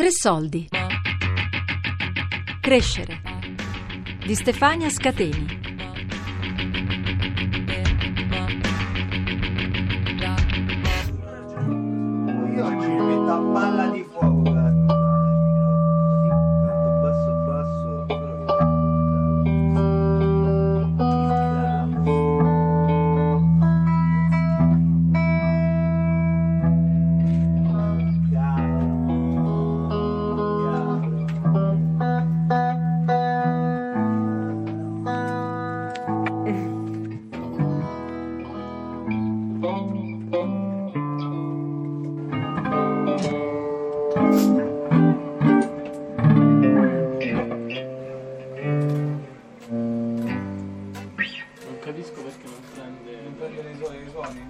Tre 0.00 0.12
soldi. 0.12 0.66
Crescere. 2.62 3.20
Di 4.24 4.34
Stefania 4.34 4.88
Scateni. 4.88 5.59
Capisco 51.80 52.22
perché 52.22 52.44
non 52.44 52.60
prende. 52.74 53.20
Non 53.22 53.36
prende 53.36 53.70
i 53.70 53.76
suoni, 53.76 53.96
i 53.96 54.10
suoni. 54.10 54.48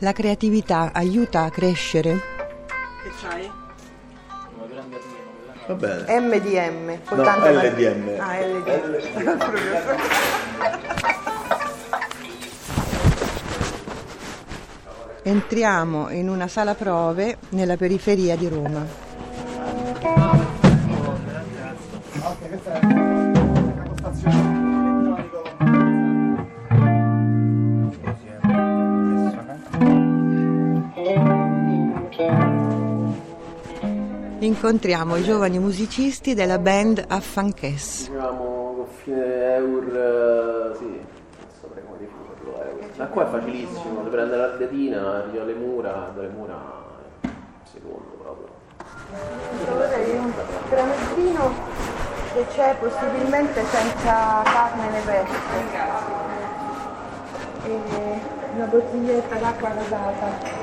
La 0.00 0.12
creatività 0.12 0.90
aiuta 0.92 1.44
a 1.44 1.50
crescere? 1.50 2.20
Che 3.02 3.10
c'hai? 3.20 3.50
Prende 4.56 4.78
almeno, 4.78 5.24
Va 5.66 5.74
bene. 5.74 6.20
M 6.20 6.38
di 6.40 6.54
M. 6.54 6.98
No, 7.10 7.22
LDM. 7.22 8.20
Ah, 8.20 8.38
LDM. 8.40 8.96
Entriamo 15.22 16.10
in 16.10 16.28
una 16.28 16.46
sala 16.46 16.74
prove 16.74 17.38
nella 17.48 17.76
periferia 17.76 18.36
di 18.36 18.48
Roma. 18.48 19.05
Incontriamo 34.56 35.16
i 35.16 35.22
giovani 35.22 35.58
musicisti 35.58 36.32
della 36.32 36.58
band 36.58 37.04
Affanches. 37.06 38.08
Diciamo 38.08 38.74
confine 38.74 39.54
Eur, 39.54 40.76
sì, 40.78 40.84
non 40.86 41.50
saprei 41.60 41.84
come 41.84 41.98
definirlo 41.98 42.62
Eur. 42.62 42.90
Da 42.96 43.06
qua 43.08 43.26
è 43.26 43.30
facilissimo, 43.30 44.02
si 44.02 44.08
prende 44.08 44.34
l'ardetina, 44.34 45.24
arriva 45.24 45.42
alle 45.42 45.52
mura, 45.52 46.10
dalle 46.14 46.28
mura 46.28 46.56
secondo 47.70 48.16
proprio. 48.18 48.48
Vorrei 49.72 50.16
un 50.16 50.32
tramezzino 50.70 51.54
che 52.32 52.46
c'è 52.54 52.76
possibilmente 52.80 53.62
senza 53.66 54.42
carne 54.42 54.88
né 54.88 55.00
pesce. 55.04 55.36
E 57.66 57.80
una 58.54 58.64
bottiglietta 58.64 59.34
d'acqua 59.36 59.68
gasata. 59.68 60.55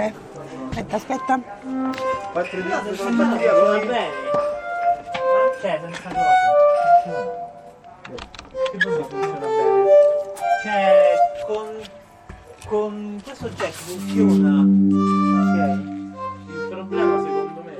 Aspetta, 0.00 0.96
aspetta, 0.96 0.96
aspetta. 0.96 1.40
4 2.32 2.60
di 2.60 2.68
Se 2.70 2.96
sono 2.96 3.10
no, 3.10 3.16
batteria 3.16 3.52
va 3.52 3.78
bene. 3.78 4.08
Ma 5.12 5.50
c'è 5.60 5.80
senza 5.82 6.08
cosa. 6.08 6.48
Che 8.70 8.78
cosa 8.82 9.02
funziona 9.04 9.38
bene? 9.38 9.84
Cioè, 10.62 11.14
con, 11.46 11.66
con 12.66 13.20
questo 13.22 13.48
jack 13.50 13.72
funziona. 13.72 14.60
Ok. 14.60 15.58
Il 16.46 16.68
problema 16.70 17.22
secondo 17.22 17.62
me. 17.62 17.74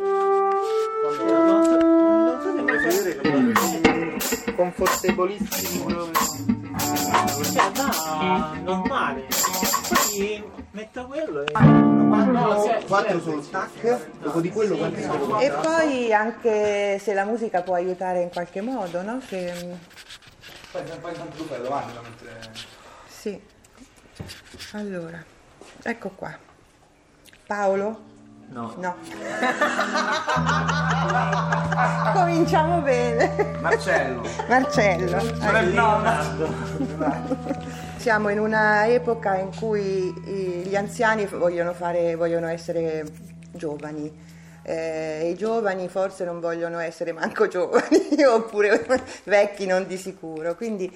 Vabbè, 1.02 1.24
non 1.24 1.64
so, 1.64 1.76
non 1.78 2.38
so 2.42 2.48
se 2.54 2.62
posso 2.62 2.84
vedere 2.84 3.14
che 3.14 3.20
proprio. 3.30 3.52
Cioè, 7.50 7.70
va 7.72 8.52
normale. 8.62 9.79
Metto 10.72 11.06
quello 11.06 11.42
e. 11.42 11.52
Quattro, 11.52 12.60
se- 12.62 12.84
quattro 12.86 13.20
solo 13.20 13.40
tac, 13.42 13.98
dopo 14.20 14.40
di 14.40 14.50
quello 14.50 14.76
quanti 14.76 15.02
sono? 15.02 15.38
E 15.38 15.50
poi 15.50 16.12
anche 16.12 16.98
se 17.00 17.14
la 17.14 17.24
musica 17.24 17.62
può 17.62 17.74
aiutare 17.74 18.22
in 18.22 18.30
qualche 18.30 18.60
modo, 18.60 19.02
no? 19.02 19.20
Se- 19.24 19.78
Poi 20.72 20.80
intanto 20.82 21.36
tu 21.36 21.44
fai 21.46 21.62
davanti 21.62 21.92
da 21.94 22.00
mettere. 22.00 22.50
Sì. 23.06 23.40
Allora, 24.72 25.22
ecco 25.82 26.08
qua. 26.16 26.36
Paolo? 27.46 28.08
No. 28.48 28.74
No. 28.78 28.96
Cominciamo 32.14 32.80
bene. 32.80 33.56
Marcello. 33.60 34.22
Marcello. 34.48 35.22
Leonardo. 35.50 36.48
Siamo 38.00 38.30
in 38.30 38.38
una 38.38 38.86
epoca 38.86 39.36
in 39.36 39.54
cui 39.54 40.10
gli 40.64 40.74
anziani 40.74 41.26
vogliono, 41.26 41.74
fare, 41.74 42.14
vogliono 42.14 42.48
essere 42.48 43.04
giovani. 43.52 44.10
Eh, 44.62 45.28
I 45.28 45.36
giovani 45.36 45.86
forse 45.90 46.24
non 46.24 46.40
vogliono 46.40 46.78
essere 46.78 47.12
manco 47.12 47.46
giovani, 47.46 48.08
oppure 48.26 48.86
vecchi 49.24 49.66
non 49.66 49.86
di 49.86 49.98
sicuro. 49.98 50.54
Quindi 50.56 50.90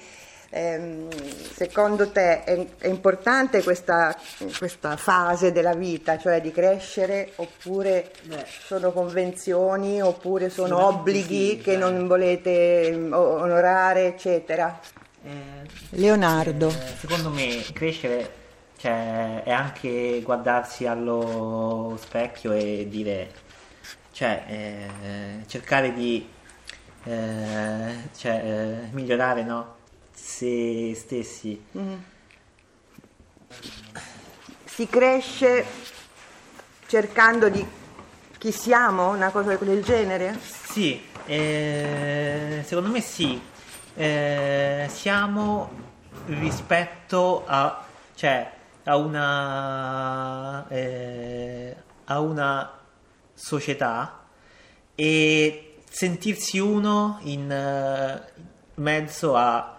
ehm, 0.49 1.07
secondo 1.53 2.09
te 2.09 2.43
è, 2.43 2.65
è 2.79 2.87
importante 2.87 3.61
questa, 3.61 4.17
questa 4.57 4.97
fase 4.97 5.51
della 5.51 5.75
vita, 5.75 6.17
cioè 6.17 6.41
di 6.41 6.51
crescere, 6.51 7.33
oppure 7.35 8.09
Beh. 8.23 8.45
sono 8.65 8.91
convenzioni, 8.91 10.01
oppure 10.01 10.49
sono 10.49 10.87
obblighi 10.87 11.49
sì, 11.49 11.57
che 11.57 11.77
non 11.77 12.07
volete 12.07 12.91
mm, 12.91 13.13
onorare, 13.13 14.07
eccetera? 14.07 15.03
Eh, 15.25 15.67
Leonardo. 15.97 16.69
eh, 16.69 16.95
secondo 16.99 17.31
me 17.31 17.65
crescere 17.73 18.31
cioè, 18.77 19.41
è 19.43 19.51
anche 19.51 20.21
guardarsi 20.23 20.85
allo 20.85 21.97
specchio 21.99 22.51
e 22.51 22.85
dire, 22.87 23.31
cioè, 24.11 24.43
eh, 24.47 25.47
cercare 25.47 25.93
di 25.93 26.27
eh, 27.05 27.95
cioè, 28.15 28.41
eh, 28.43 28.89
migliorare 28.91 29.43
no? 29.43 29.77
se 30.13 30.93
stessi. 30.93 31.65
Si 34.65 34.87
cresce 34.87 35.65
cercando 36.85 37.49
di 37.49 37.65
chi 38.37 38.51
siamo, 38.51 39.09
una 39.09 39.31
cosa 39.31 39.55
del 39.55 39.83
genere? 39.83 40.37
Sì, 40.39 41.01
eh, 41.25 42.61
secondo 42.63 42.89
me 42.89 43.01
sì. 43.01 43.53
Eh, 43.97 44.87
siamo 44.89 45.69
rispetto 46.25 47.45
a, 47.45 47.85
cioè, 48.13 48.51
a 48.83 48.97
una, 48.97 50.67
eh, 50.67 51.75
a 52.03 52.19
una 52.19 52.77
società 53.33 54.25
e 54.93 55.77
sentirsi 55.89 56.59
uno 56.59 57.19
in 57.21 57.49
eh, 57.49 58.21
mezzo 58.75 59.37
a 59.37 59.77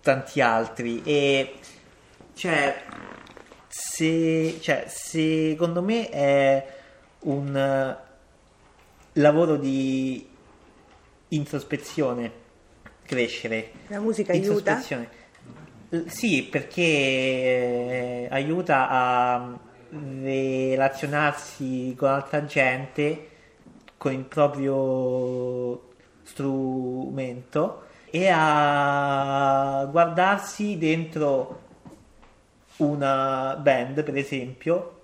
tanti 0.00 0.40
altri. 0.40 1.02
E 1.04 1.58
cioè, 2.34 2.80
se, 3.66 4.60
cioè 4.60 4.84
secondo 4.86 5.82
me 5.82 6.08
è 6.10 6.74
un 7.20 7.56
eh, 7.56 7.96
lavoro 9.14 9.56
di 9.56 10.28
introspezione 11.28 12.41
crescere 13.12 13.70
La 13.88 14.00
musica 14.00 14.32
aiuta? 14.32 14.80
Eh, 15.90 16.04
Sì, 16.06 16.48
perché 16.50 16.82
eh, 16.82 18.26
aiuta 18.30 18.88
a 18.88 19.58
relazionarsi 19.90 21.94
con 21.96 22.08
altra 22.08 22.44
gente 22.46 23.28
con 23.98 24.12
il 24.12 24.24
proprio 24.24 25.90
strumento 26.22 27.82
e 28.10 28.28
a 28.32 29.86
guardarsi 29.90 30.78
dentro 30.78 31.60
una 32.78 33.56
band, 33.60 34.02
per 34.02 34.16
esempio, 34.16 35.00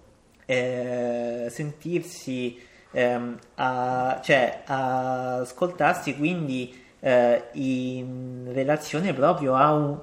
eh, 0.46 1.46
sentirsi, 1.50 2.58
ehm, 2.90 3.38
a, 3.56 4.20
cioè 4.22 4.62
a 4.66 5.36
ascoltarsi, 5.40 6.16
quindi 6.16 6.86
eh, 7.00 7.44
in 7.52 8.50
relazione 8.52 9.12
proprio 9.12 9.54
a 9.54 9.72
un, 9.72 9.98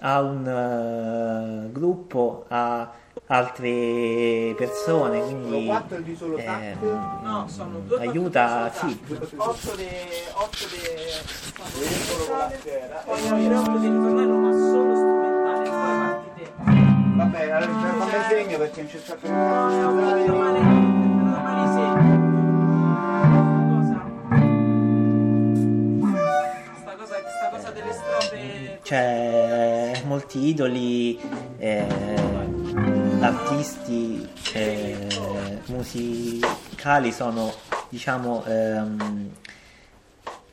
a 0.00 0.20
un 0.20 0.46
eh, 0.46 1.72
gruppo, 1.72 2.44
a 2.48 2.90
altre 3.28 4.54
persone, 4.56 5.20
quindi 5.20 5.66
quattro 5.66 5.98
di 5.98 6.14
solo 6.14 6.36
ehm, 6.36 7.20
No, 7.22 7.48
sono 7.48 7.80
due 7.80 7.98
aiuta, 7.98 8.70
sì, 8.72 8.98
8 9.08 9.74
de 9.74 9.90
8 10.32 10.56
de 10.70 10.86
Poi 13.04 13.48
non 13.48 13.64
così 13.64 13.88
ritornello 13.88 14.36
ma 14.36 14.52
solo 14.52 14.94
strumentale. 14.94 15.74
Vabbè, 17.16 17.50
allora 17.50 17.92
come 17.98 18.24
segno 18.28 18.58
perché 18.58 18.82
non 18.82 18.90
c'è 18.90 18.98
stato 18.98 19.26
c'è 28.86 30.00
molti 30.04 30.46
idoli, 30.46 31.18
eh, 31.58 31.84
artisti 33.18 34.24
eh, 34.52 35.08
musicali 35.66 37.10
sono, 37.10 37.52
diciamo, 37.88 38.44
ehm, 38.44 39.30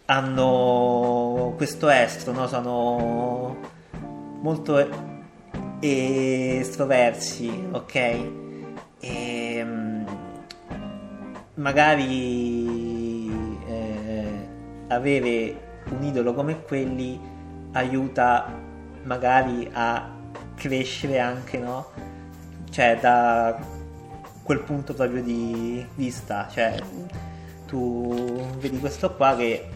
hanno 0.05 1.53
questo 1.55 1.89
estro, 1.89 2.33
no? 2.33 2.47
sono 2.47 3.55
molto 4.41 5.11
estroversi, 5.79 7.67
ok? 7.69 7.95
E, 8.99 9.63
mm, 9.63 10.05
magari 11.53 13.29
eh, 13.67 14.47
avere 14.87 15.81
un 15.91 16.01
idolo 16.01 16.33
come 16.33 16.63
quelli 16.63 17.32
aiuta 17.73 18.51
magari 19.03 19.69
a 19.71 20.09
crescere 20.55 21.19
anche, 21.19 21.57
no? 21.57 21.91
Cioè 22.69 22.97
da 22.99 23.57
quel 24.43 24.59
punto 24.59 24.93
proprio 24.93 25.21
di 25.21 25.85
vista, 25.95 26.47
cioè 26.51 26.75
tu 27.67 28.41
vedi 28.57 28.79
questo 28.79 29.13
qua 29.15 29.35
che 29.35 29.69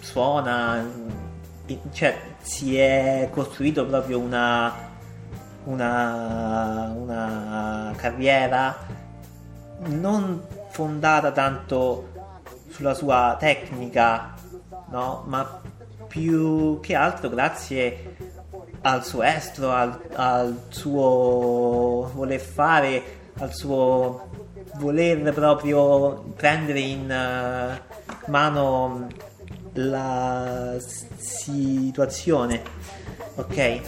suona, 0.00 0.84
cioè 1.92 2.16
si 2.40 2.76
è 2.76 3.28
costruito 3.32 3.86
proprio 3.86 4.18
una, 4.18 4.72
una, 5.64 6.92
una 6.96 7.92
carriera 7.96 8.76
non 9.86 10.42
fondata 10.70 11.32
tanto 11.32 12.10
sulla 12.68 12.94
sua 12.94 13.36
tecnica, 13.38 14.34
no? 14.90 15.24
Ma 15.26 15.60
più 16.08 16.80
che 16.80 16.94
altro 16.94 17.28
grazie 17.28 18.16
al 18.82 19.04
suo 19.04 19.22
estro, 19.22 19.70
al, 19.70 19.98
al 20.14 20.64
suo 20.68 22.10
voler 22.14 22.40
fare, 22.40 23.02
al 23.38 23.52
suo 23.52 24.28
voler 24.76 25.32
proprio 25.32 26.22
prendere 26.36 26.80
in 26.80 27.10
eh, 27.10 27.80
mano 28.26 29.06
la 29.74 30.76
situazione, 31.16 32.62
ok? 33.36 33.80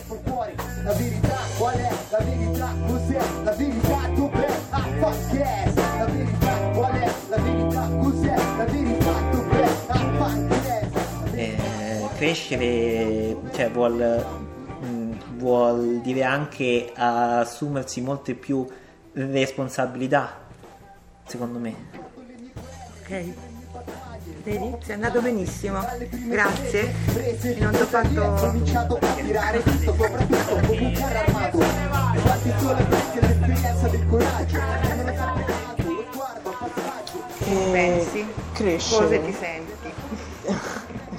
La 0.83 0.93
verità 0.93 1.37
qual 1.59 1.75
è? 1.77 1.91
La 2.11 2.19
verità 2.19 2.75
cos'è? 2.87 3.21
La 3.45 3.53
verità 3.53 4.09
dov'è? 4.15 4.59
Ah, 4.71 4.83
fuck 4.99 5.33
yes! 5.33 5.75
La 5.75 6.05
verità 6.07 6.53
qual 6.73 6.93
è? 6.93 7.13
La 7.29 7.37
verità 7.37 7.89
cos'è? 8.01 8.37
La 8.57 8.65
verità 8.65 9.26
crescere 12.17 13.37
cioè, 13.55 13.71
vuol, 13.71 14.25
mh, 14.81 15.37
vuol 15.37 16.01
dire 16.01 16.25
anche 16.25 16.91
assumersi 16.95 18.01
molte 18.01 18.35
più 18.35 18.67
responsabilità, 19.13 20.39
secondo 21.27 21.59
me. 21.59 21.75
Ok. 23.03 23.25
Vedi? 24.43 24.75
Sei 24.83 24.95
andato 24.95 25.21
benissimo. 25.21 25.81
Grazie. 26.27 26.95
E 27.17 27.57
non 27.59 27.73
ti 27.73 27.81
ho 27.81 27.87
fatto. 27.87 28.35
cominciato 28.47 28.99
a 29.01 29.13
tirare 29.15 29.63
tutto 29.63 29.95
soprattutto 29.95 30.55
come 30.67 30.79
un 30.79 30.93
carro 30.93 31.19
armato 31.19 31.59
Infatti 31.59 32.53
solo 32.59 32.75
perché 32.75 33.21
l'esperienza 33.21 33.89
del 33.89 34.07
coraggio 34.09 34.57
Non 34.59 34.69
è 34.69 34.87
sempre 34.87 35.15
caso, 35.15 35.93
lo 35.93 36.05
sguardo, 36.13 36.49
il 36.51 36.57
passaggio 36.59 37.25
E 37.45 37.71
Pensi? 37.73 38.27
crescere. 38.53 39.05
Cosa 39.07 39.27
ti 39.27 39.33
senti? 39.33 39.73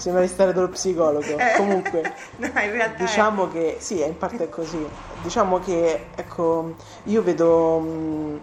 Sembra 0.08 0.24
di 0.26 0.32
stare 0.32 0.54
dallo 0.54 0.70
psicologo. 0.70 1.38
Eh. 1.38 1.58
Comunque, 1.58 2.02
No, 2.40 2.50
realtà. 2.54 2.96
è- 2.96 2.96
diciamo 2.96 3.50
che 3.50 3.76
sì, 3.80 4.02
in 4.02 4.18
parte 4.18 4.46
è 4.46 4.50
così. 4.50 4.88
Diciamo 5.22 5.60
che 5.60 6.06
ecco, 6.16 6.76
io 7.04 7.22
vedo 7.22 7.78
mh, 7.80 8.40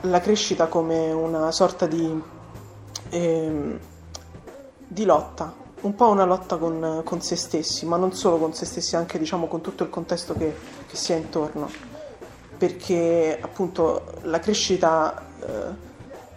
la 0.00 0.18
crescita 0.20 0.66
come 0.66 1.12
una 1.12 1.52
sorta 1.52 1.86
di, 1.86 2.20
ehm, 3.10 3.78
di 4.88 5.04
lotta, 5.04 5.54
un 5.82 5.94
po' 5.94 6.08
una 6.08 6.24
lotta 6.24 6.56
con, 6.56 7.02
con 7.04 7.20
se 7.20 7.36
stessi, 7.36 7.86
ma 7.86 7.96
non 7.96 8.12
solo 8.12 8.36
con 8.38 8.52
se 8.52 8.64
stessi, 8.64 8.96
anche 8.96 9.20
diciamo 9.20 9.46
con 9.46 9.60
tutto 9.60 9.84
il 9.84 9.90
contesto 9.90 10.34
che, 10.34 10.52
che 10.84 10.96
si 10.96 11.12
ha 11.12 11.16
intorno. 11.16 11.70
Perché 12.58 13.38
appunto 13.40 14.02
la 14.22 14.40
crescita 14.40 15.14
eh, 15.46 15.46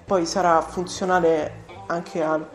poi 0.06 0.28
sarà 0.28 0.62
funzionale 0.62 1.64
anche 1.88 2.22
al- 2.22 2.48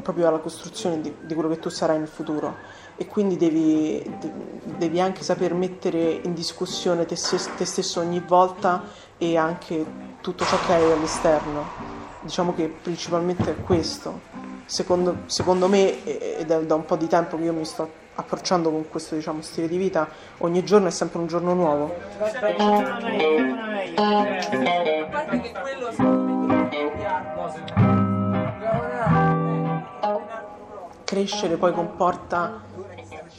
proprio 0.00 0.28
alla 0.28 0.38
costruzione 0.38 1.00
di, 1.00 1.14
di 1.20 1.34
quello 1.34 1.48
che 1.48 1.58
tu 1.58 1.68
sarai 1.68 1.98
nel 1.98 2.08
futuro 2.08 2.56
e 3.00 3.06
quindi 3.06 3.38
devi, 3.38 4.02
de- 4.18 4.32
devi 4.76 5.00
anche 5.00 5.22
saper 5.22 5.54
mettere 5.54 6.20
in 6.22 6.34
discussione 6.34 7.06
te, 7.06 7.14
te 7.14 7.64
stesso 7.64 8.00
ogni 8.00 8.20
volta 8.20 8.82
e 9.16 9.38
anche 9.38 9.84
tutto 10.20 10.44
ciò 10.44 10.58
che 10.66 10.74
hai 10.74 10.92
all'esterno. 10.92 11.64
Diciamo 12.20 12.54
che 12.54 12.68
principalmente 12.68 13.52
è 13.52 13.62
questo. 13.62 14.20
Secondo, 14.66 15.20
secondo 15.26 15.66
me, 15.66 16.04
ed 16.04 16.50
è 16.50 16.62
da 16.64 16.74
un 16.74 16.84
po' 16.84 16.96
di 16.96 17.06
tempo 17.06 17.38
che 17.38 17.44
io 17.44 17.54
mi 17.54 17.64
sto 17.64 17.90
approcciando 18.16 18.70
con 18.70 18.86
questo 18.90 19.14
diciamo, 19.14 19.40
stile 19.40 19.66
di 19.66 19.78
vita, 19.78 20.06
ogni 20.38 20.62
giorno 20.62 20.88
è 20.88 20.90
sempre 20.90 21.20
un 21.20 21.26
giorno 21.26 21.54
nuovo. 21.54 21.94
Una 26.98 27.99
crescere 31.10 31.56
poi 31.56 31.72
comporta 31.72 32.62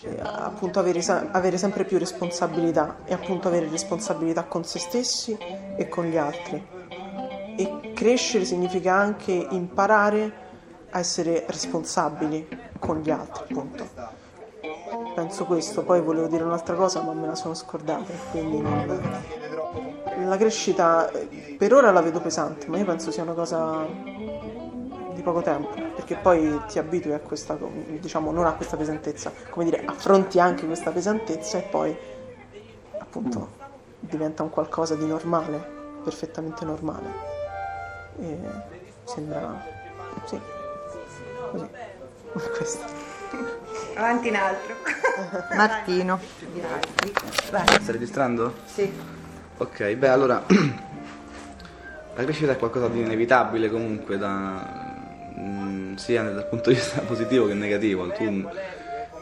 eh, 0.01 0.19
appunto 0.19 0.79
avere, 0.79 1.01
avere 1.31 1.57
sempre 1.57 1.85
più 1.85 1.97
responsabilità 1.97 2.97
e 3.05 3.13
appunto 3.13 3.47
avere 3.47 3.69
responsabilità 3.69 4.43
con 4.43 4.65
se 4.65 4.77
stessi 4.77 5.37
e 5.77 5.87
con 5.87 6.03
gli 6.03 6.17
altri. 6.17 6.61
E 7.55 7.93
crescere 7.93 8.43
significa 8.43 8.93
anche 8.93 9.31
imparare 9.31 10.49
a 10.89 10.99
essere 10.99 11.45
responsabili 11.47 12.45
con 12.77 12.99
gli 12.99 13.09
altri, 13.09 13.43
appunto. 13.43 13.87
Penso 15.15 15.45
questo, 15.45 15.83
poi 15.83 16.01
volevo 16.01 16.27
dire 16.27 16.43
un'altra 16.43 16.75
cosa 16.75 17.01
ma 17.01 17.13
me 17.13 17.27
la 17.27 17.35
sono 17.35 17.53
scordata, 17.53 18.11
quindi 18.31 18.59
non... 18.59 18.99
La 20.25 20.35
crescita 20.35 21.09
eh, 21.09 21.55
per 21.57 21.73
ora 21.73 21.89
la 21.91 22.01
vedo 22.01 22.19
pesante, 22.19 22.67
ma 22.67 22.77
io 22.77 22.83
penso 22.85 23.11
sia 23.11 23.23
una 23.23 23.31
cosa 23.31 23.87
di 25.21 25.23
poco 25.23 25.41
tempo, 25.41 25.69
perché 25.95 26.15
poi 26.15 26.59
ti 26.67 26.79
abitui 26.79 27.13
a 27.13 27.19
questa, 27.19 27.57
diciamo, 27.99 28.31
non 28.31 28.45
a 28.47 28.53
questa 28.53 28.75
pesantezza, 28.75 29.31
come 29.49 29.65
dire, 29.65 29.85
affronti 29.85 30.39
anche 30.39 30.65
questa 30.65 30.89
pesantezza 30.91 31.59
e 31.59 31.61
poi 31.61 31.95
appunto 32.97 33.59
diventa 33.99 34.41
un 34.43 34.49
qualcosa 34.49 34.95
di 34.95 35.05
normale, 35.05 35.63
perfettamente 36.03 36.65
normale. 36.65 37.07
E 38.19 38.37
sembra, 39.03 39.63
sì, 40.25 40.39
così, 41.51 41.69
questo. 42.57 42.85
Avanti 43.95 44.27
in 44.27 44.35
altro. 44.35 44.75
Martino. 45.55 46.19
Vai. 47.51 47.65
Stai 47.67 47.91
registrando? 47.91 48.55
Sì. 48.65 48.91
Ok, 49.57 49.93
beh 49.93 50.09
allora 50.09 50.43
la 52.15 52.23
crescita 52.23 52.53
è 52.53 52.57
qualcosa 52.57 52.87
di 52.87 53.01
inevitabile 53.01 53.69
comunque 53.69 54.17
da, 54.17 54.80
mm, 55.39 55.95
sia 55.95 56.23
dal 56.23 56.47
punto 56.47 56.69
di 56.69 56.75
vista 56.75 57.01
positivo 57.07 57.47
che 57.47 57.53
negativo. 57.53 58.09
Tu, 58.11 58.47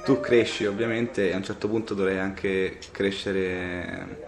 tu 0.03 0.19
cresci 0.19 0.65
ovviamente 0.65 1.29
e 1.29 1.33
a 1.33 1.37
un 1.37 1.43
certo 1.43 1.67
punto 1.67 1.93
dovrai 1.93 2.17
anche 2.17 2.77
crescere 2.91 4.27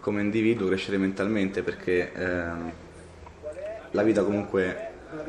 come 0.00 0.20
individuo, 0.22 0.68
crescere 0.68 0.96
mentalmente 0.96 1.62
perché 1.62 2.12
ehm, 2.12 2.72
la 3.90 4.02
vita 4.02 4.22
comunque 4.22 4.88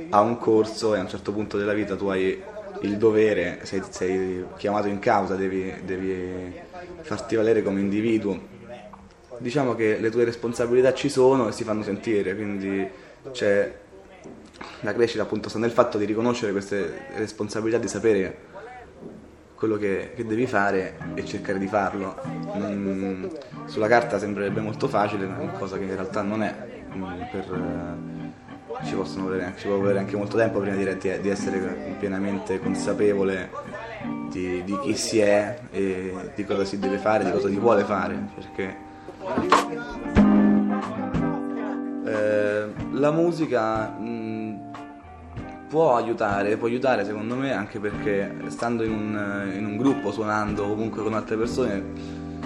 ha 0.09 0.21
un 0.21 0.37
corso 0.37 0.95
e 0.95 0.99
a 0.99 1.01
un 1.01 1.09
certo 1.09 1.33
punto 1.33 1.57
della 1.57 1.73
vita 1.73 1.95
tu 1.95 2.07
hai 2.07 2.41
il 2.81 2.97
dovere, 2.97 3.59
sei, 3.63 3.81
sei 3.89 4.45
chiamato 4.57 4.87
in 4.87 4.99
causa, 4.99 5.35
devi, 5.35 5.73
devi 5.83 6.53
farti 7.01 7.35
valere 7.35 7.61
come 7.61 7.79
individuo 7.79 8.59
diciamo 9.41 9.73
che 9.73 9.97
le 9.99 10.11
tue 10.11 10.23
responsabilità 10.23 10.93
ci 10.93 11.09
sono 11.09 11.47
e 11.47 11.51
si 11.51 11.63
fanno 11.63 11.81
sentire, 11.83 12.35
quindi 12.35 12.87
c'è 13.31 13.73
la 14.81 14.93
crescita 14.93 15.23
appunto 15.23 15.49
sta 15.49 15.59
nel 15.59 15.71
fatto 15.71 15.97
di 15.97 16.05
riconoscere 16.05 16.51
queste 16.51 17.05
responsabilità, 17.15 17.77
di 17.77 17.87
sapere 17.87 18.37
quello 19.55 19.77
che, 19.77 20.13
che 20.15 20.25
devi 20.25 20.47
fare 20.47 20.97
e 21.13 21.23
cercare 21.23 21.59
di 21.59 21.67
farlo. 21.67 22.19
Mm, 22.57 23.25
sulla 23.65 23.87
carta 23.87 24.17
sembrerebbe 24.17 24.59
molto 24.59 24.87
facile, 24.87 25.29
cosa 25.59 25.77
che 25.77 25.83
in 25.83 25.93
realtà 25.93 26.21
non 26.23 26.41
è. 26.41 26.83
Mm, 26.95 27.03
per, 27.31 27.45
eh, 27.53 28.85
ci, 28.85 28.95
volere, 28.95 29.53
ci 29.57 29.67
può 29.67 29.77
volere 29.77 29.99
anche 29.99 30.15
molto 30.15 30.37
tempo 30.37 30.59
prima 30.59 30.75
di, 30.75 31.19
di 31.21 31.29
essere 31.29 31.95
pienamente 31.99 32.59
consapevole 32.59 33.49
di, 34.29 34.63
di, 34.63 34.79
chi 34.79 34.95
si 34.95 35.19
è 35.19 35.59
e 35.69 36.31
di 36.33 36.43
cosa 36.43 36.65
si 36.65 36.79
deve 36.79 36.97
fare, 36.97 37.25
di 37.25 37.31
cosa 37.31 37.47
si 37.47 37.57
vuole 37.57 37.83
fare. 37.83 38.17
Perché 38.33 38.75
eh, 42.05 42.73
la 42.91 43.11
musica 43.11 43.89
mh, 43.89 44.20
può 45.71 45.95
aiutare, 45.95 46.57
può 46.57 46.67
aiutare 46.67 47.05
secondo 47.05 47.35
me 47.35 47.53
anche 47.53 47.79
perché 47.79 48.29
stando 48.47 48.83
in 48.83 48.91
un, 48.91 49.53
in 49.55 49.65
un 49.65 49.77
gruppo, 49.77 50.11
suonando 50.11 50.67
comunque 50.67 51.01
con 51.01 51.13
altre 51.13 51.37
persone, 51.37 51.81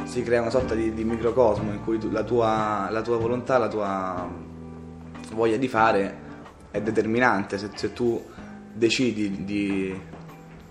si 0.03 0.21
crea 0.21 0.41
una 0.41 0.51
sorta 0.51 0.75
di, 0.75 0.93
di 0.93 1.03
microcosmo 1.03 1.71
in 1.71 1.83
cui 1.83 1.97
tu, 1.97 2.11
la, 2.11 2.21
tua, 2.21 2.87
la, 2.91 3.01
tua, 3.01 3.17
volontà, 3.17 3.57
la 3.57 3.67
tua 3.67 4.29
voglia 5.33 5.57
di 5.57 5.67
fare 5.67 6.17
è 6.69 6.79
determinante. 6.79 7.57
Se, 7.57 7.71
se 7.73 7.93
tu 7.93 8.23
decidi 8.71 9.43
di 9.43 9.99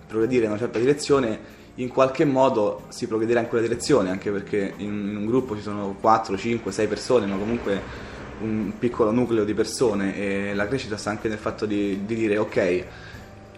progredire 0.07 0.45
in 0.45 0.51
una 0.51 0.61
certa 0.61 0.79
direzione, 0.79 1.63
in 1.75 1.89
qualche 1.89 2.25
modo 2.25 2.83
si 2.91 3.09
progrederà 3.09 3.41
in 3.41 3.49
quella 3.49 3.67
direzione, 3.67 4.11
anche 4.11 4.31
perché 4.31 4.75
in, 4.77 5.09
in 5.09 5.17
un 5.17 5.27
gruppo 5.27 5.57
ci 5.57 5.63
sono 5.63 5.97
4, 6.01 6.37
5, 6.37 6.71
6 6.71 6.87
persone, 6.87 7.27
ma 7.27 7.37
comunque 7.37 8.13
un 8.41 8.73
piccolo 8.79 9.11
nucleo 9.11 9.45
di 9.45 9.55
persone 9.55 10.17
e 10.17 10.55
la 10.55 10.67
crescita 10.67 10.97
sta 10.97 11.11
anche 11.11 11.29
nel 11.29 11.39
fatto 11.39 11.67
di, 11.67 12.05
di 12.05 12.15
dire 12.15 12.37
ok, 12.39 12.85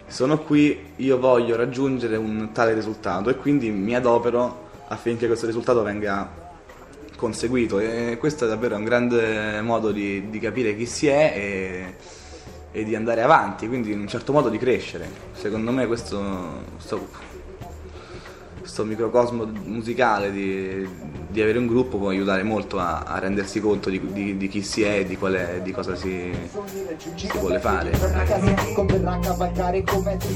sono 0.07 0.39
qui, 0.39 0.93
io 0.97 1.19
voglio 1.19 1.55
raggiungere 1.55 2.15
un 2.15 2.51
tale 2.53 2.73
risultato 2.73 3.29
e 3.29 3.35
quindi 3.35 3.69
mi 3.71 3.95
adopero 3.95 4.65
affinché 4.87 5.27
questo 5.27 5.45
risultato 5.45 5.83
venga 5.83 6.45
conseguito 7.17 7.79
e 7.79 8.15
questo 8.17 8.45
è 8.45 8.47
davvero 8.47 8.77
un 8.77 8.85
grande 8.85 9.59
modo 9.61 9.91
di, 9.91 10.29
di 10.29 10.39
capire 10.39 10.77
chi 10.77 10.85
si 10.85 11.07
è 11.07 11.33
e, 11.35 11.95
e, 12.71 12.83
di 12.85 12.95
andare 12.95 13.21
avanti, 13.21 13.67
quindi 13.67 13.91
in 13.91 13.99
un 13.99 14.07
certo 14.07 14.31
modo 14.31 14.47
di 14.47 14.57
crescere. 14.57 15.09
Secondo 15.33 15.71
me 15.71 15.87
questo, 15.87 16.63
questo, 16.75 17.09
questo 18.67 18.83
microcosmo 18.83 19.45
musicale 19.63 20.29
di, 20.29 20.85
di, 21.29 21.41
avere 21.41 21.57
un 21.57 21.67
gruppo 21.67 21.97
può 21.97 22.09
aiutare 22.09 22.43
molto 22.43 22.79
a, 22.79 22.99
a 22.99 23.17
rendersi 23.17 23.61
conto 23.61 23.89
di, 23.89 24.11
di, 24.11 24.35
di, 24.35 24.47
chi 24.49 24.61
si 24.61 24.83
è 24.83 24.99
e 24.99 25.05
di, 25.05 25.17
di 25.63 25.71
cosa 25.71 25.95
si, 25.95 26.33
si, 27.15 27.29
vuole 27.39 27.59
fare. 27.59 27.93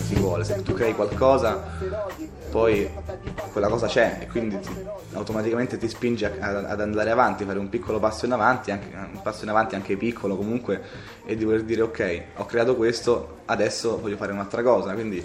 Si 0.02 0.16
vuole, 0.16 0.46
se 0.46 0.62
tu 0.62 0.74
crei 0.74 0.96
qualcosa 0.96 1.62
poi 2.52 2.90
quella 3.52 3.70
cosa 3.70 3.88
c'è 3.88 4.20
e 4.22 4.28
quindi 4.28 4.60
ti, 4.60 4.70
automaticamente 5.14 5.78
ti 5.78 5.88
spinge 5.88 6.40
a, 6.40 6.68
ad 6.68 6.82
andare 6.82 7.10
avanti, 7.10 7.46
fare 7.46 7.60
un 7.60 7.70
piccolo 7.70 8.00
passo 8.00 8.26
in 8.26 8.34
avanti, 8.34 8.72
anche, 8.72 8.88
un 8.94 9.22
passo 9.22 9.44
in 9.44 9.50
avanti 9.50 9.76
anche 9.76 9.96
piccolo 9.98 10.36
comunque 10.36 10.82
e 11.26 11.36
di 11.36 11.46
voler 11.46 11.64
dire 11.64 11.82
ok, 11.82 12.24
ho 12.36 12.46
creato 12.46 12.76
questo, 12.76 13.40
adesso 13.46 14.00
voglio 14.00 14.18
fare 14.18 14.34
un'altra 14.34 14.62
cosa, 14.62 14.94
quindi 14.94 15.24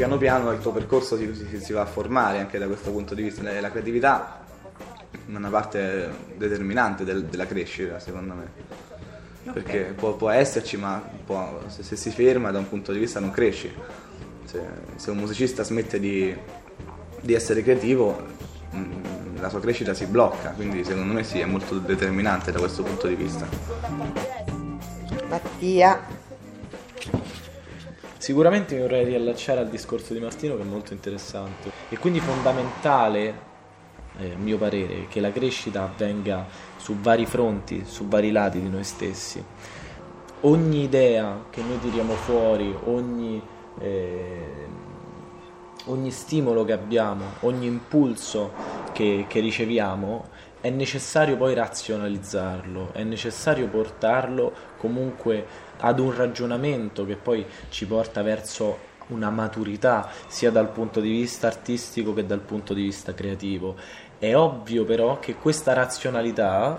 piano 0.00 0.16
piano 0.16 0.50
il 0.50 0.60
tuo 0.60 0.72
percorso 0.72 1.18
si, 1.18 1.30
si, 1.34 1.60
si 1.60 1.72
va 1.74 1.82
a 1.82 1.86
formare 1.86 2.38
anche 2.38 2.56
da 2.58 2.66
questo 2.66 2.90
punto 2.90 3.14
di 3.14 3.22
vista, 3.22 3.42
la 3.42 3.70
creatività 3.70 4.40
è 5.10 5.36
una 5.36 5.50
parte 5.50 6.10
determinante 6.38 7.04
del, 7.04 7.24
della 7.24 7.46
crescita 7.46 7.98
secondo 7.98 8.32
me. 8.32 8.68
Perché 9.52 9.92
può, 9.94 10.16
può 10.16 10.30
esserci, 10.30 10.78
ma 10.78 11.02
può, 11.26 11.60
se, 11.66 11.82
se 11.82 11.96
si 11.96 12.10
ferma 12.10 12.50
da 12.50 12.58
un 12.58 12.68
punto 12.68 12.92
di 12.92 12.98
vista 12.98 13.20
non 13.20 13.30
cresci 13.30 13.70
se, 14.44 14.62
se 14.96 15.10
un 15.10 15.18
musicista 15.18 15.64
smette 15.64 16.00
di, 16.00 16.34
di 17.20 17.34
essere 17.34 17.62
creativo 17.62 18.24
mh, 18.70 19.38
la 19.38 19.50
sua 19.50 19.60
crescita 19.60 19.92
si 19.92 20.06
blocca, 20.06 20.50
quindi 20.50 20.82
secondo 20.82 21.12
me 21.12 21.24
sì, 21.24 21.40
è 21.40 21.44
molto 21.44 21.78
determinante 21.78 22.50
da 22.52 22.58
questo 22.58 22.82
punto 22.82 23.06
di 23.06 23.16
vista. 23.16 23.46
Mattia. 25.28 25.99
Sicuramente 28.20 28.74
mi 28.74 28.82
vorrei 28.82 29.06
riallacciare 29.06 29.60
al 29.60 29.70
discorso 29.70 30.12
di 30.12 30.20
Martino 30.20 30.54
che 30.54 30.60
è 30.60 30.66
molto 30.66 30.92
interessante 30.92 31.70
e 31.88 31.96
quindi 31.96 32.20
fondamentale, 32.20 33.34
eh, 34.18 34.32
a 34.32 34.36
mio 34.36 34.58
parere, 34.58 35.06
che 35.08 35.20
la 35.20 35.32
crescita 35.32 35.84
avvenga 35.84 36.46
su 36.76 36.96
vari 36.96 37.24
fronti, 37.24 37.84
su 37.86 38.08
vari 38.08 38.30
lati 38.30 38.60
di 38.60 38.68
noi 38.68 38.84
stessi. 38.84 39.42
Ogni 40.42 40.82
idea 40.82 41.46
che 41.48 41.62
noi 41.62 41.78
tiriamo 41.80 42.12
fuori, 42.12 42.76
ogni 42.84 43.42
eh, 43.78 44.68
ogni 45.86 46.10
stimolo 46.10 46.64
che 46.64 46.72
abbiamo, 46.72 47.24
ogni 47.40 47.66
impulso 47.66 48.52
che, 48.92 49.24
che 49.28 49.40
riceviamo, 49.40 50.28
è 50.60 50.68
necessario 50.68 51.36
poi 51.36 51.54
razionalizzarlo, 51.54 52.92
è 52.92 53.02
necessario 53.02 53.66
portarlo 53.68 54.52
comunque 54.76 55.46
ad 55.78 55.98
un 55.98 56.14
ragionamento 56.14 57.06
che 57.06 57.16
poi 57.16 57.46
ci 57.70 57.86
porta 57.86 58.22
verso 58.22 58.88
una 59.08 59.30
maturità 59.30 60.10
sia 60.26 60.50
dal 60.50 60.68
punto 60.68 61.00
di 61.00 61.10
vista 61.10 61.46
artistico 61.46 62.12
che 62.12 62.26
dal 62.26 62.40
punto 62.40 62.74
di 62.74 62.82
vista 62.82 63.14
creativo. 63.14 63.76
È 64.18 64.34
ovvio 64.36 64.84
però 64.84 65.18
che 65.18 65.34
questa 65.34 65.72
razionalità, 65.72 66.78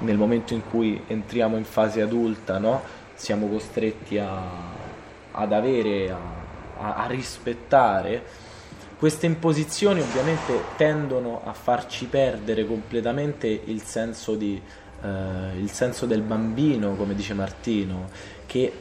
nel 0.00 0.16
momento 0.16 0.52
in 0.52 0.68
cui 0.68 1.02
entriamo 1.06 1.56
in 1.56 1.64
fase 1.64 2.02
adulta, 2.02 2.58
no? 2.58 2.82
siamo 3.14 3.48
costretti 3.48 4.18
a, 4.18 4.42
ad 5.30 5.52
avere, 5.52 6.10
a, 6.10 6.18
a, 6.80 6.94
a 6.96 7.06
rispettare, 7.06 8.22
queste 9.04 9.26
imposizioni 9.26 10.00
ovviamente 10.00 10.58
tendono 10.78 11.42
a 11.44 11.52
farci 11.52 12.06
perdere 12.06 12.64
completamente 12.64 13.46
il 13.48 13.82
senso, 13.82 14.34
di, 14.34 14.58
eh, 15.02 15.58
il 15.58 15.70
senso 15.70 16.06
del 16.06 16.22
bambino, 16.22 16.94
come 16.94 17.14
dice 17.14 17.34
Martino, 17.34 18.08
che 18.46 18.72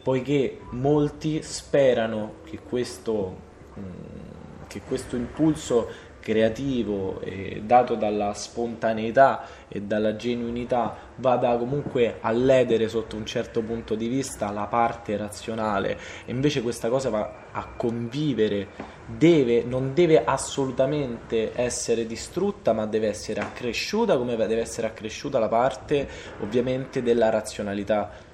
poiché 0.00 0.60
molti 0.70 1.42
sperano 1.42 2.34
che 2.44 2.60
questo, 2.60 3.36
mh, 3.74 3.80
mm, 3.80 4.66
che 4.68 4.80
questo 4.82 5.16
impulso 5.16 5.88
creativo 6.22 7.20
eh, 7.20 7.62
dato 7.64 7.96
dalla 7.96 8.32
spontaneità 8.32 9.44
e 9.68 9.82
dalla 9.82 10.16
genuinità 10.16 10.96
vada 11.16 11.56
comunque 11.56 12.18
a 12.20 12.30
ledere 12.30 12.88
sotto 12.88 13.16
un 13.16 13.26
certo 13.26 13.60
punto 13.62 13.94
di 13.94 14.06
vista 14.06 14.50
la 14.50 14.66
parte 14.66 15.16
razionale. 15.16 15.98
E 16.24 16.30
invece 16.30 16.62
questa 16.62 16.88
cosa 16.88 17.10
va 17.10 17.32
a 17.50 17.66
convivere 17.76 18.68
deve, 19.04 19.64
non 19.64 19.92
deve 19.92 20.24
assolutamente 20.24 21.52
essere 21.54 22.06
distrutta 22.06 22.72
ma 22.72 22.86
deve 22.86 23.08
essere 23.08 23.40
accresciuta 23.40 24.16
come 24.16 24.36
deve 24.36 24.60
essere 24.60 24.86
accresciuta 24.86 25.38
la 25.38 25.48
parte 25.48 26.08
ovviamente 26.40 27.02
della 27.02 27.28
razionalità 27.28 28.30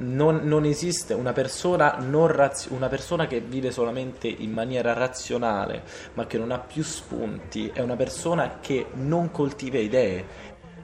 non, 0.00 0.40
non, 0.44 0.64
esiste 0.64 1.14
una 1.14 1.32
persona, 1.32 1.96
razio- 2.26 2.74
una 2.74 2.88
persona, 2.88 3.26
che 3.26 3.40
vive 3.40 3.70
solamente 3.70 4.28
in 4.28 4.52
maniera 4.52 4.92
razionale, 4.92 5.82
ma 6.14 6.26
che 6.26 6.38
non 6.38 6.50
ha 6.50 6.58
più 6.58 6.82
spunti, 6.82 7.70
è 7.72 7.80
una 7.80 7.96
persona 7.96 8.58
che 8.60 8.86
non 8.94 9.30
coltiva 9.30 9.78
idee. 9.78 10.24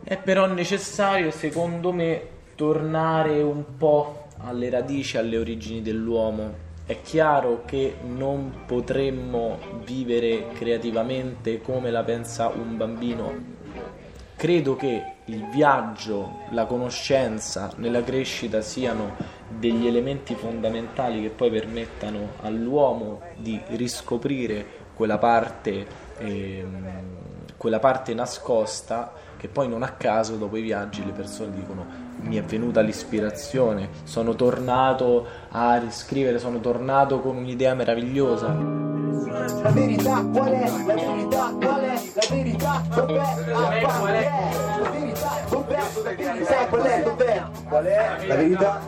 È 0.03 0.17
però 0.17 0.47
necessario, 0.47 1.31
secondo 1.31 1.93
me, 1.93 2.29
tornare 2.55 3.43
un 3.43 3.77
po' 3.77 4.29
alle 4.39 4.71
radici, 4.71 5.17
alle 5.17 5.37
origini 5.37 5.83
dell'uomo. 5.83 6.65
È 6.87 7.01
chiaro 7.03 7.65
che 7.65 7.97
non 8.07 8.63
potremmo 8.67 9.59
vivere 9.85 10.49
creativamente 10.53 11.61
come 11.61 11.91
la 11.91 12.05
pensa 12.05 12.47
un 12.47 12.77
bambino 12.77 13.55
Credo 14.37 14.77
che 14.77 15.03
il 15.27 15.45
viaggio, 15.49 16.43
la 16.51 16.67
conoscenza 16.67 17.71
nella 17.77 18.03
crescita 18.03 18.61
siano 18.61 19.15
degli 19.49 19.87
elementi 19.87 20.35
fondamentali 20.35 21.23
che 21.23 21.31
poi 21.31 21.51
permettano 21.51 22.33
all'uomo 22.43 23.21
di 23.37 23.61
riscoprire 23.69 24.85
quella 24.95 25.19
parte, 25.19 25.87
ehm, 26.19 26.89
quella 27.57 27.79
parte 27.79 28.15
nascosta 28.15 29.13
che 29.37 29.49
poi 29.49 29.69
non 29.69 29.83
a 29.83 29.91
caso 29.91 30.37
dopo 30.37 30.57
i 30.57 30.63
viaggi 30.63 31.05
le 31.05 31.13
persone 31.13 31.53
dicono 31.55 32.05
mi 32.21 32.37
è 32.37 32.43
venuta 32.43 32.81
l'ispirazione, 32.81 33.91
sono 34.05 34.35
tornato 34.35 35.27
a 35.51 35.77
riscrivere, 35.77 36.39
sono 36.39 36.61
tornato 36.61 37.21
con 37.21 37.37
un'idea 37.37 37.75
meravigliosa. 37.75 38.47
La 39.63 39.71
verità 39.71 40.25
qual 40.25 40.51
è? 40.51 40.71
La 40.87 40.95
verità 40.95 41.55
qual 41.61 41.81
è? 41.81 42.03
La 42.15 42.35
verità 42.35 42.83
dov'è? 42.95 43.19
Ah, 43.53 43.99
qual 43.99 44.13
è? 44.13 44.76
Dov'è? 46.69 46.69
Qual 46.69 46.83
è? 46.83 47.03
Dov'è? 47.03 47.43
Qual 47.69 47.85
è? 47.85 48.27
La 48.27 48.35
verità, 48.37 48.81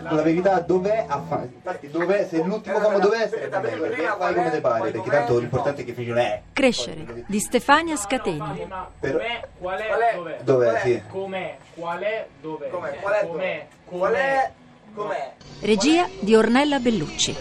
la 0.00 0.22
verità 0.22 0.60
dov'è? 0.60 1.04
A 1.08 1.20
fa- 1.20 1.42
Infatti 1.42 1.90
dov'è? 1.90 2.26
Se 2.28 2.42
l'ultimo 2.42 2.78
comma 2.78 2.98
dov'è? 2.98 3.28
fai 3.28 4.34
come 4.34 4.50
te 4.50 4.60
pare, 4.60 4.90
perché 4.90 5.10
tanto 5.10 5.38
l'importante 5.38 5.82
è 5.82 5.84
che 5.84 5.92
finisce 5.92 6.14
è. 6.20 6.42
Crescere 6.52 7.24
di 7.26 7.40
Stefania 7.40 7.96
Scateni. 7.96 8.68
Però- 9.00 9.18
Qual 9.58 9.78
è? 9.78 9.86
Qual 9.86 10.00
è? 10.00 10.14
Dov'è? 10.14 10.38
Dov'è? 10.42 10.78
Sì. 10.80 11.02
Com'è? 11.08 11.56
Qual 11.74 11.98
è? 12.00 12.26
Dov'è? 12.40 12.68
Com'è? 12.70 12.96
Qual 13.00 13.12
è? 13.14 13.26
Com'è? 13.26 13.66
Qual 13.84 14.12
è? 14.14 14.50
Com'è? 14.94 15.32
Regia 15.60 16.06
di 16.20 16.34
Ornella 16.34 16.78
Bellucci. 16.78 17.36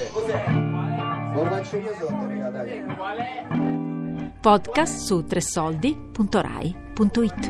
Ormaccio 1.36 1.78
io 1.78 1.94
sotto, 2.00 2.26
raga, 2.28 2.50
dai. 2.50 2.84
Qual 2.96 3.18
è? 3.18 3.44
Podcast 4.42 4.98
su 4.98 5.24
tressoldi.rai.it. 5.26 7.50